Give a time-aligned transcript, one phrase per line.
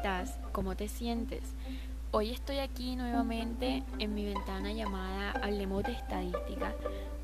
[0.00, 0.38] estás?
[0.52, 1.42] ¿Cómo te sientes?
[2.10, 6.74] Hoy estoy aquí nuevamente en mi ventana llamada Hablemos de Estadística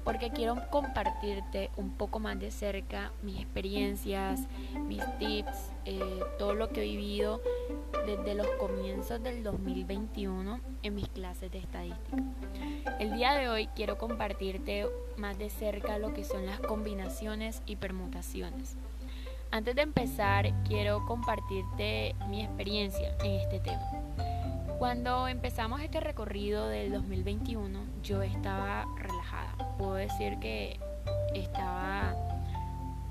[0.04, 4.42] porque quiero compartirte un poco más de cerca mis experiencias,
[4.86, 7.40] mis tips, eh, todo lo que he vivido
[8.04, 12.18] desde los comienzos del 2021 en mis clases de estadística.
[13.00, 17.76] El día de hoy quiero compartirte más de cerca lo que son las combinaciones y
[17.76, 18.76] permutaciones.
[19.56, 23.80] Antes de empezar, quiero compartirte mi experiencia en este tema.
[24.78, 29.76] Cuando empezamos este recorrido del 2021, yo estaba relajada.
[29.78, 30.78] Puedo decir que
[31.34, 32.14] estaba...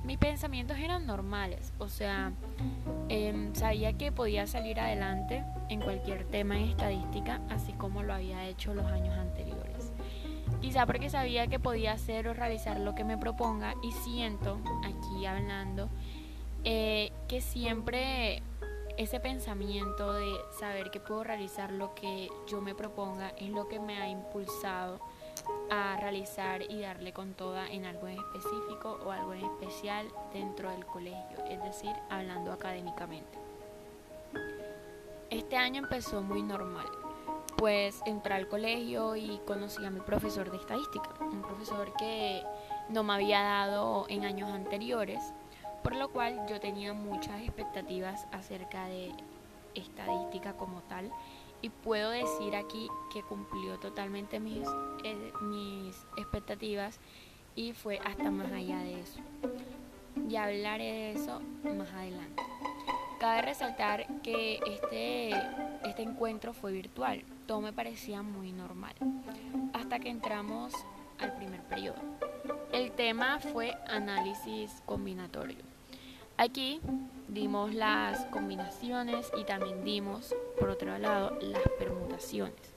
[0.04, 2.32] Mis pensamientos eran normales, o sea,
[3.10, 8.46] em, sabía que podía salir adelante en cualquier tema en estadística, así como lo había
[8.46, 9.92] hecho los años anteriores.
[10.62, 15.26] Quizá porque sabía que podía hacer o realizar lo que me proponga y siento, aquí
[15.26, 15.90] hablando,
[16.66, 18.42] eh, que siempre
[18.98, 23.80] ese pensamiento de saber que puedo realizar lo que yo me proponga es lo que
[23.80, 25.00] me ha impulsado
[25.70, 30.72] a realizar y darle con toda en algo en específico o algo en especial dentro
[30.72, 33.38] del colegio, es decir, hablando académicamente.
[35.30, 36.88] Este año empezó muy normal,
[37.58, 42.42] pues entré al colegio y conocí a mi profesor de estadística, un profesor que
[42.90, 45.22] no me había dado en años anteriores
[45.86, 49.12] por lo cual yo tenía muchas expectativas acerca de
[49.76, 51.12] estadística como tal
[51.62, 54.68] y puedo decir aquí que cumplió totalmente mis,
[55.04, 57.00] eh, mis expectativas
[57.56, 59.20] y fue hasta más allá de eso.
[60.28, 62.42] Ya hablaré de eso más adelante.
[63.20, 65.30] Cabe resaltar que este,
[65.88, 68.96] este encuentro fue virtual, todo me parecía muy normal,
[69.72, 70.74] hasta que entramos
[71.20, 72.02] al primer periodo.
[72.74, 75.75] El tema fue análisis combinatorio.
[76.38, 76.82] Aquí
[77.30, 82.76] dimos las combinaciones y también dimos, por otro lado, las permutaciones.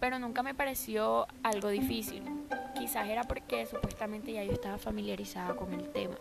[0.00, 2.22] Pero nunca me pareció algo difícil.
[2.78, 6.16] Quizás era porque supuestamente ya yo estaba familiarizada con el tema.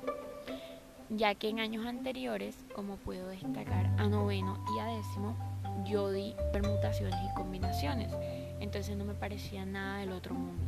[1.10, 5.38] Ya que en años anteriores, como puedo destacar, a noveno y a décimo,
[5.86, 8.12] yo di permutaciones y combinaciones.
[8.60, 10.64] Entonces no me parecía nada del otro mundo.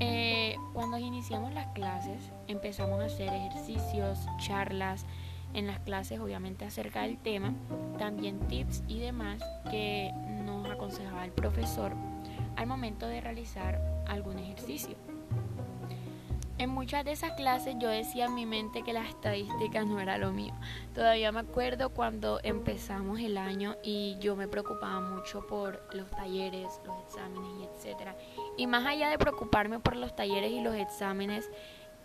[0.00, 5.06] Eh, cuando iniciamos las clases empezamos a hacer ejercicios, charlas
[5.54, 7.54] en las clases obviamente acerca del tema,
[7.98, 10.12] también tips y demás que
[10.44, 11.92] nos aconsejaba el profesor
[12.56, 14.96] al momento de realizar algún ejercicio.
[16.58, 20.16] En muchas de esas clases yo decía en mi mente que las estadísticas no era
[20.16, 20.54] lo mío.
[20.94, 26.80] Todavía me acuerdo cuando empezamos el año y yo me preocupaba mucho por los talleres,
[26.86, 28.16] los exámenes y etcétera.
[28.56, 31.50] Y más allá de preocuparme por los talleres y los exámenes,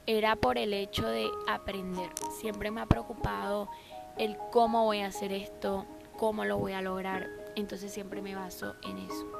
[0.05, 2.09] era por el hecho de aprender.
[2.39, 3.69] Siempre me ha preocupado
[4.17, 5.85] el cómo voy a hacer esto,
[6.17, 7.27] cómo lo voy a lograr.
[7.55, 9.31] Entonces siempre me baso en eso.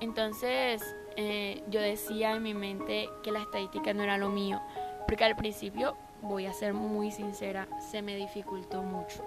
[0.00, 0.82] Entonces
[1.16, 4.60] eh, yo decía en mi mente que la estadística no era lo mío,
[5.06, 9.24] porque al principio, voy a ser muy sincera, se me dificultó mucho.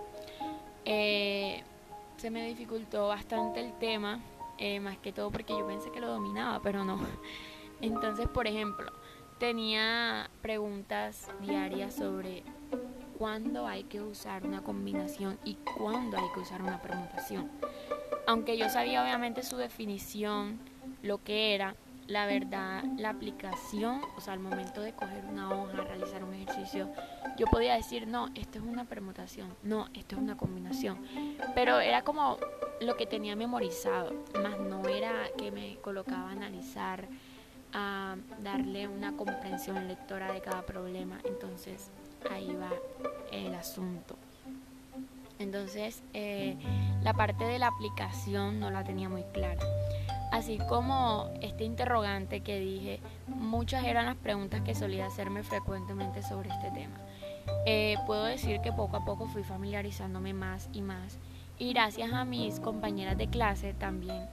[0.86, 1.64] Eh,
[2.18, 4.22] se me dificultó bastante el tema,
[4.62, 7.00] eh, más que todo porque yo pensé que lo dominaba, pero no.
[7.82, 8.92] Entonces, por ejemplo,
[9.40, 12.44] tenía preguntas diarias sobre
[13.18, 17.50] cuándo hay que usar una combinación y cuándo hay que usar una permutación.
[18.28, 20.60] Aunque yo sabía obviamente su definición,
[21.02, 21.76] lo que era,
[22.12, 26.90] la verdad, la aplicación, o sea, al momento de coger una hoja, realizar un ejercicio,
[27.38, 30.98] yo podía decir, no, esto es una permutación, no, esto es una combinación.
[31.56, 32.38] Pero era como
[32.82, 34.14] lo que tenía memorizado,
[34.44, 37.08] más no era que me colocaba a analizar,
[37.72, 41.20] a darle una comprensión lectora de cada problema.
[41.24, 41.92] Entonces,
[42.30, 42.72] ahí va
[43.32, 44.18] el asunto.
[45.40, 46.58] Entonces, eh,
[47.04, 49.66] la parte de la aplicación no la tenía muy clara.
[50.32, 56.50] Así como este interrogante que dije, muchas eran las preguntas que solía hacerme frecuentemente sobre
[56.50, 56.98] este tema.
[57.66, 61.20] Eh, puedo decir que poco a poco fui familiarizándome más y más
[61.60, 64.28] y gracias a mis compañeras de clase también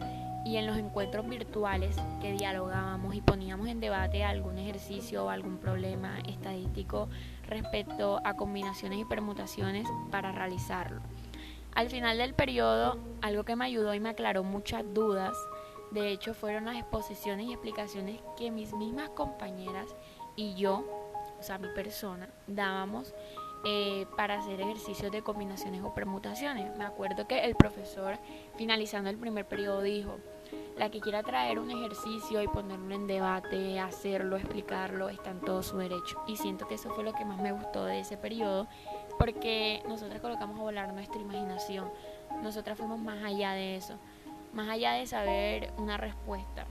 [0.44, 5.58] y en los encuentros virtuales que dialogábamos y poníamos en debate algún ejercicio o algún
[5.58, 7.08] problema estadístico
[7.46, 11.02] respecto a combinaciones y permutaciones para realizarlo.
[11.74, 15.36] Al final del periodo, algo que me ayudó y me aclaró muchas dudas
[15.90, 19.94] de hecho, fueron las exposiciones y explicaciones que mis mismas compañeras
[20.36, 20.84] y yo,
[21.38, 23.14] o sea, mi persona, dábamos
[23.64, 26.76] eh, para hacer ejercicios de combinaciones o permutaciones.
[26.76, 28.18] Me acuerdo que el profesor,
[28.56, 30.18] finalizando el primer periodo, dijo,
[30.76, 35.62] la que quiera traer un ejercicio y ponerlo en debate, hacerlo, explicarlo, está en todo
[35.62, 36.22] su derecho.
[36.28, 38.68] Y siento que eso fue lo que más me gustó de ese periodo,
[39.18, 41.90] porque nosotros colocamos a volar nuestra imaginación
[42.42, 43.98] nosotras fuimos más allá de eso,
[44.52, 46.66] más allá de saber una respuesta.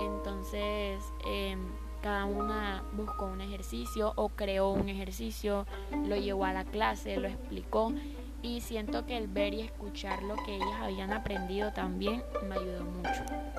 [0.00, 1.60] Entonces, em,
[2.02, 5.66] cada una buscó un ejercicio o creó un ejercicio,
[6.06, 7.92] lo llevó a la clase, lo explicó
[8.42, 12.84] y siento que el ver y escuchar lo que ellas habían aprendido también me ayudó
[12.84, 13.51] mucho.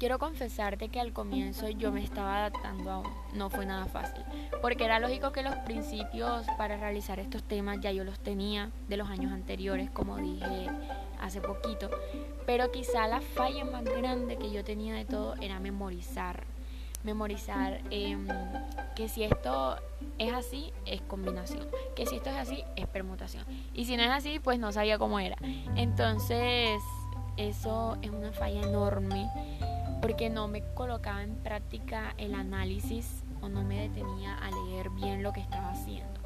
[0.00, 4.24] Quiero confesarte que al comienzo yo me estaba adaptando aún, no fue nada fácil,
[4.62, 8.96] porque era lógico que los principios para realizar estos temas ya yo los tenía de
[8.96, 10.70] los años anteriores, como dije
[11.20, 11.90] hace poquito,
[12.46, 16.44] pero quizá la falla más grande que yo tenía de todo era memorizar,
[17.04, 18.26] memorizar em,
[18.96, 19.76] que si esto
[20.16, 23.44] es así, es combinación, que si esto es así, es permutación,
[23.74, 25.36] y si no es así, pues no sabía cómo era.
[25.76, 26.80] Entonces,
[27.36, 29.28] eso es una falla enorme
[30.00, 35.22] porque no me colocaba en práctica el análisis o no me detenía a leer bien
[35.22, 36.20] lo que estaba haciendo.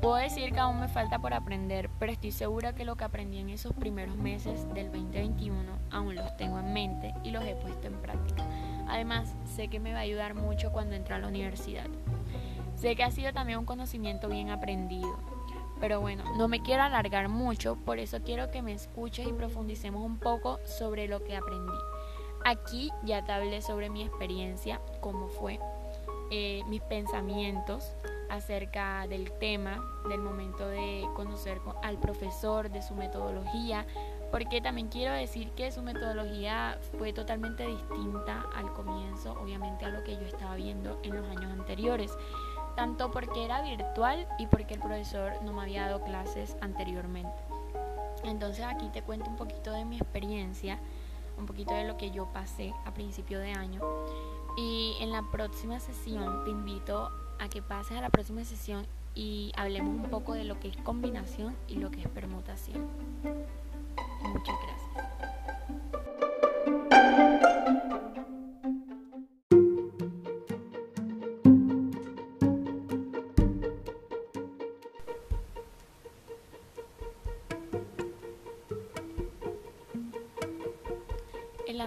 [0.00, 3.38] Puedo decir que aún me falta por aprender, pero estoy segura que lo que aprendí
[3.38, 5.56] en esos primeros meses del 2021
[5.90, 8.44] aún los tengo en mente y los he puesto en práctica.
[8.88, 11.86] Además, sé que me va a ayudar mucho cuando entre a la universidad.
[12.76, 15.18] Sé que ha sido también un conocimiento bien aprendido.
[15.80, 20.02] Pero bueno, no me quiero alargar mucho, por eso quiero que me escuches y profundicemos
[20.02, 21.74] un poco sobre lo que aprendí.
[22.48, 25.58] Aquí ya te hablé sobre mi experiencia, cómo fue,
[26.30, 27.92] eh, mis pensamientos
[28.30, 33.84] acerca del tema, del momento de conocer al profesor, de su metodología,
[34.30, 40.04] porque también quiero decir que su metodología fue totalmente distinta al comienzo, obviamente a lo
[40.04, 42.16] que yo estaba viendo en los años anteriores,
[42.76, 47.42] tanto porque era virtual y porque el profesor no me había dado clases anteriormente.
[48.22, 50.78] Entonces aquí te cuento un poquito de mi experiencia
[51.36, 53.80] un poquito de lo que yo pasé a principio de año.
[54.56, 59.52] Y en la próxima sesión te invito a que pases a la próxima sesión y
[59.56, 62.86] hablemos un poco de lo que es combinación y lo que es permutación.
[64.22, 64.85] Muchas gracias.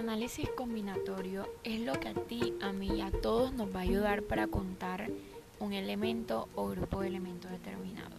[0.00, 3.82] Análisis combinatorio es lo que a ti, a mí y a todos nos va a
[3.82, 5.10] ayudar para contar
[5.58, 8.16] un elemento o grupo de elementos determinado.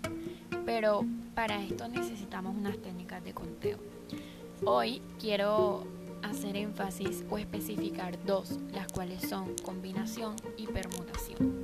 [0.64, 3.80] Pero para esto necesitamos unas técnicas de conteo.
[4.64, 5.84] Hoy quiero
[6.22, 11.64] hacer énfasis o especificar dos, las cuales son combinación y permutación.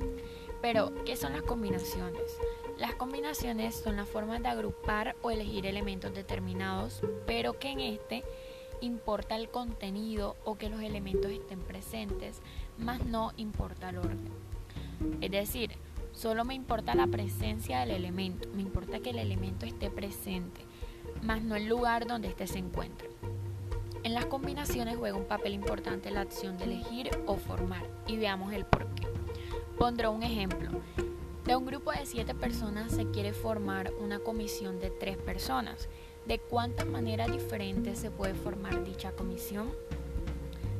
[0.60, 2.36] Pero, ¿qué son las combinaciones?
[2.76, 8.24] Las combinaciones son las formas de agrupar o elegir elementos determinados, pero que en este
[8.80, 12.40] importa el contenido o que los elementos estén presentes,
[12.78, 14.28] más no importa el orden.
[15.20, 15.70] Es decir,
[16.12, 20.60] solo me importa la presencia del elemento, me importa que el elemento esté presente,
[21.22, 23.08] más no el lugar donde éste se encuentre.
[24.04, 28.52] En las combinaciones juega un papel importante la acción de elegir o formar, y veamos
[28.52, 29.06] el por qué.
[29.78, 30.70] Pondré un ejemplo.
[31.44, 35.88] De un grupo de siete personas se quiere formar una comisión de tres personas
[36.28, 39.72] de cuántas maneras diferentes se puede formar dicha comisión.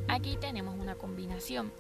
[0.06, 1.72] Aquí tenemos una combinación.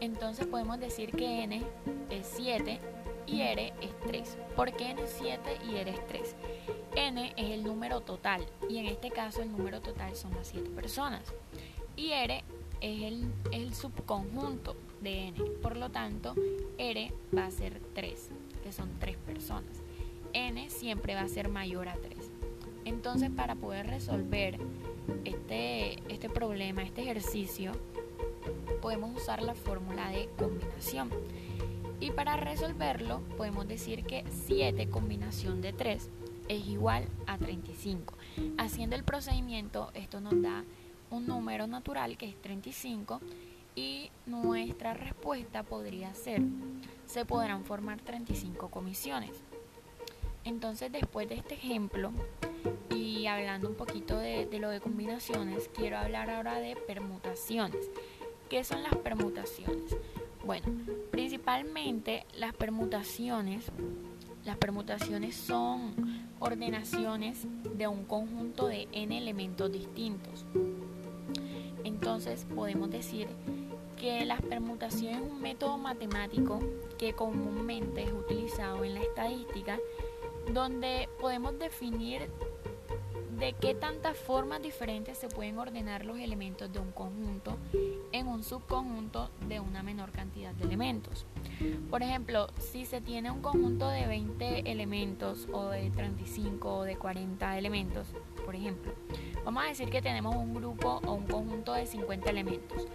[0.00, 1.62] Entonces podemos decir que n
[2.08, 2.80] es 7
[3.26, 4.38] y r es 3.
[4.56, 6.34] ¿Por qué n es 7 y r es 3?
[6.96, 10.70] n es el número total y en este caso el número total son las 7
[10.70, 11.34] personas.
[11.94, 12.42] Y r
[12.80, 13.12] es
[13.52, 15.44] el, subconjunto de n.
[15.62, 16.34] Por lo tanto,
[16.78, 18.30] r va a ser 3,
[18.62, 19.82] que son 3 personas.
[20.32, 22.17] n siempre va a ser mayor a 3.
[22.88, 24.58] Entonces, para poder resolver
[25.26, 27.72] este, este problema, este ejercicio,
[28.80, 31.10] podemos usar la fórmula de combinación.
[32.00, 36.08] Y para resolverlo, podemos decir que 7 combinación de 3
[36.48, 38.14] es igual a 35.
[38.56, 40.64] Haciendo el procedimiento, esto nos da
[41.10, 43.20] un número natural que es 35
[43.76, 46.40] y nuestra respuesta podría ser,
[47.06, 49.32] se podrán formar 35 comisiones.
[50.44, 52.12] Entonces, después de este ejemplo,
[52.94, 57.90] y hablando un poquito de, lo de combinaciones, quiero hablar ahora de permutaciones.
[58.48, 59.96] ¿Qué son las permutaciones?
[60.44, 60.66] Bueno,
[61.10, 63.66] principalmente las permutaciones,
[64.44, 65.94] las permutaciones son
[66.40, 67.46] ordenaciones
[67.76, 70.46] de un conjunto de n elementos distintos.
[71.84, 73.28] Entonces podemos decir
[73.96, 76.60] que las permutaciones es un método matemático
[76.98, 79.78] que comúnmente es utilizado en la estadística
[80.52, 82.30] donde podemos definir
[83.38, 87.56] de qué tantas formas diferentes se pueden ordenar los elementos de un conjunto
[88.10, 91.24] en un subconjunto de una menor cantidad de elementos.
[91.88, 96.96] Por ejemplo, si se tiene un conjunto de 20 elementos o de 35 o de
[96.96, 98.08] 40 elementos,
[98.44, 98.92] por ejemplo,
[99.44, 102.88] vamos a decir que tenemos un grupo o un conjunto de 50 elementos.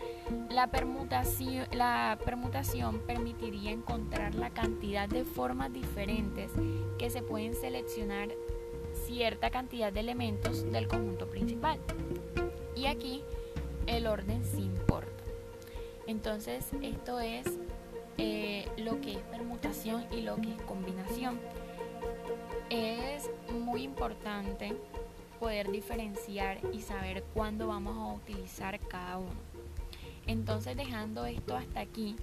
[0.50, 6.52] La permutación, la permutación permitiría encontrar la cantidad de formas diferentes
[6.98, 8.30] que se pueden seleccionar
[9.14, 11.78] cierta cantidad de elementos del conjunto principal.
[12.76, 13.22] Y aquí
[13.86, 15.24] el orden sí importa.
[16.08, 17.46] Entonces esto es
[18.18, 21.40] eh, lo que es permutación y lo que es combinación.
[22.72, 24.76] Es muy importante
[25.40, 29.40] poder diferenciar y saber cuándo vamos a utilizar cada uno.
[30.26, 32.16] Entonces dejando esto hasta aquí,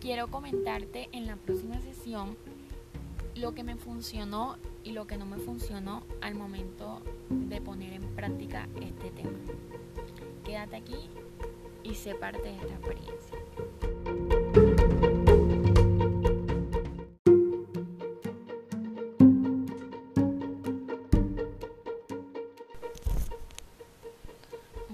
[0.00, 2.38] quiero comentarte en la próxima sesión
[3.34, 7.00] lo que me funcionó y lo que no me funcionó al momento
[7.30, 9.38] de poner en práctica este tema.
[10.44, 11.10] Quédate aquí
[11.82, 13.38] y sé parte de esta experiencia.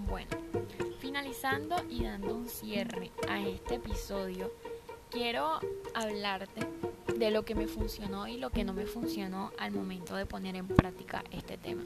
[0.08, 0.30] Bueno,
[1.00, 4.52] finalizando y dando un cierre a este episodio,
[5.10, 5.58] quiero
[5.94, 6.66] hablarte
[7.16, 10.56] de lo que me funcionó y lo que no me funcionó al momento de poner
[10.56, 11.82] en práctica este tema.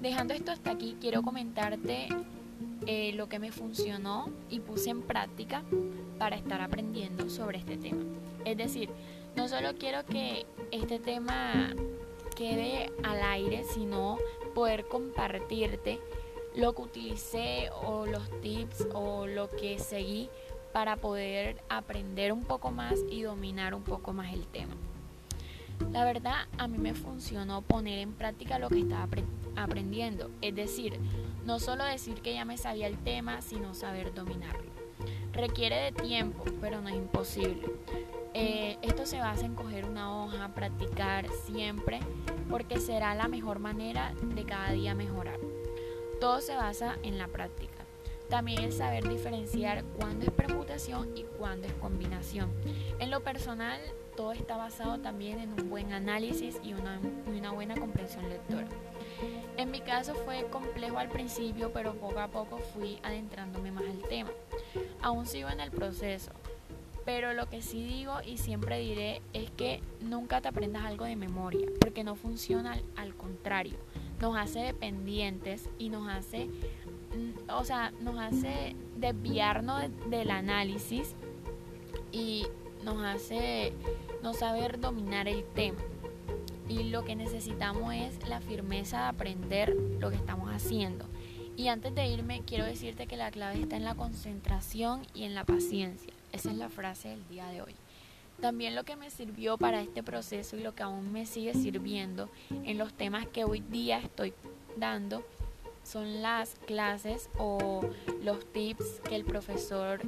[0.00, 2.08] Dejando esto hasta aquí, quiero comentarte
[2.86, 5.64] eh, lo que me funcionó y puse en práctica
[6.18, 8.02] para estar aprendiendo sobre este tema.
[8.44, 8.88] Es decir,
[9.36, 11.74] no solo quiero que este tema
[12.36, 14.18] quede al aire, sino
[14.54, 15.98] poder compartirte
[16.54, 20.30] lo que utilicé o los tips o lo que seguí
[20.72, 24.74] para poder aprender un poco más y dominar un poco más el tema.
[25.92, 29.08] La verdad, a mí me funcionó poner en práctica lo que estaba
[29.56, 30.98] aprendiendo, es decir,
[31.44, 34.70] no solo decir que ya me sabía el tema, sino saber dominarlo.
[35.32, 37.62] Requiere de tiempo, pero no es imposible.
[38.34, 42.00] Eh, esto se basa en coger una hoja, practicar siempre,
[42.50, 45.38] porque será la mejor manera de cada día mejorar.
[46.20, 47.77] Todo se basa en la práctica.
[48.28, 52.50] También el saber diferenciar cuándo es permutación y cuándo es combinación.
[52.98, 53.80] En lo personal,
[54.16, 58.66] todo está basado también en un buen análisis y una, una buena comprensión lectora.
[59.56, 64.02] En mi caso fue complejo al principio, pero poco a poco fui adentrándome más al
[64.08, 64.30] tema.
[65.00, 66.30] Aún sigo en el proceso,
[67.04, 71.16] pero lo que sí digo y siempre diré es que nunca te aprendas algo de
[71.16, 73.78] memoria, porque no funciona al contrario,
[74.20, 76.48] nos hace dependientes y nos hace
[77.48, 81.14] o sea, nos hace desviarnos del análisis
[82.12, 82.46] y
[82.84, 83.72] nos hace
[84.22, 85.78] no saber dominar el tema.
[86.68, 91.06] Y lo que necesitamos es la firmeza de aprender lo que estamos haciendo.
[91.56, 95.34] Y antes de irme, quiero decirte que la clave está en la concentración y en
[95.34, 96.12] la paciencia.
[96.32, 97.74] Esa es la frase del día de hoy.
[98.40, 102.28] También lo que me sirvió para este proceso y lo que aún me sigue sirviendo
[102.50, 104.32] en los temas que hoy día estoy
[104.76, 105.24] dando
[105.88, 107.80] son las clases o
[108.22, 110.00] los tips que el profesor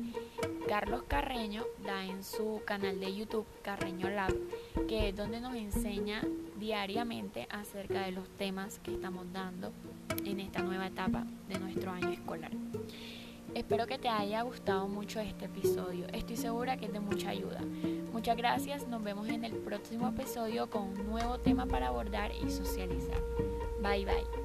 [0.69, 4.35] Carlos Carreño da en su canal de YouTube Carreño Lab,
[4.89, 6.23] que es donde nos enseña
[6.59, 9.73] diariamente acerca de los temas que estamos dando
[10.25, 12.53] en esta nueva etapa de nuestro año escolar.
[13.55, 16.07] Espero que te haya gustado mucho este episodio.
[16.13, 17.61] Estoy segura que es de mucha ayuda.
[18.13, 18.87] Muchas gracias.
[18.87, 23.21] Nos vemos en el próximo episodio con un nuevo tema para abordar y socializar.
[23.83, 24.40] Bye bye.